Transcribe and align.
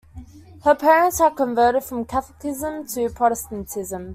Her 0.63 0.73
parents 0.73 1.19
had 1.19 1.35
converted 1.35 1.83
from 1.83 2.05
Catholicism 2.05 2.87
to 2.87 3.07
Protestanism. 3.13 4.09